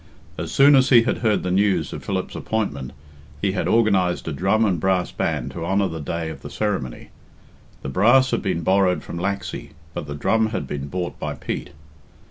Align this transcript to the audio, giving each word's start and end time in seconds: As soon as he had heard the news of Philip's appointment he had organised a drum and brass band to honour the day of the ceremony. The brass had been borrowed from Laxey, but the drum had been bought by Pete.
As 0.35 0.51
soon 0.51 0.75
as 0.75 0.89
he 0.89 1.03
had 1.03 1.19
heard 1.19 1.43
the 1.43 1.51
news 1.51 1.93
of 1.93 2.03
Philip's 2.03 2.33
appointment 2.35 2.91
he 3.39 3.51
had 3.51 3.67
organised 3.67 4.27
a 4.27 4.33
drum 4.33 4.65
and 4.65 4.79
brass 4.79 5.11
band 5.11 5.51
to 5.51 5.63
honour 5.63 5.89
the 5.89 5.99
day 5.99 6.31
of 6.31 6.41
the 6.41 6.49
ceremony. 6.49 7.09
The 7.83 7.89
brass 7.89 8.31
had 8.31 8.41
been 8.41 8.61
borrowed 8.61 9.03
from 9.03 9.19
Laxey, 9.19 9.73
but 9.93 10.07
the 10.07 10.15
drum 10.15 10.47
had 10.47 10.65
been 10.65 10.87
bought 10.87 11.19
by 11.19 11.35
Pete. 11.35 11.69